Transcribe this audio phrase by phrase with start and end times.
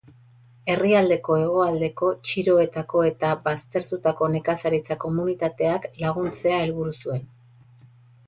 [0.75, 7.23] Herrialdeko hegoaldeko txiroetako eta baztertutako nekazaritza komunitateak laguntzea helburu zuen.